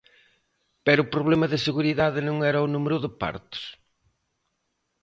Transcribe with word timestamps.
¿Pero 0.85 0.99
o 1.03 1.11
problema 1.15 1.47
de 1.49 1.63
seguridade 1.67 2.19
non 2.27 2.37
era 2.51 2.65
o 2.65 2.71
número 2.75 2.97
de 3.03 3.09
partos? 3.21 3.63